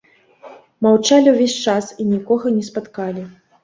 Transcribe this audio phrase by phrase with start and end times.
[0.85, 3.33] Маўчалі ўвесь час і нікога не спаткалі.